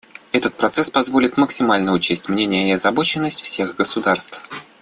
[0.31, 4.41] Этот процесс позволит максимально учесть мнения и озабоченности всех государств.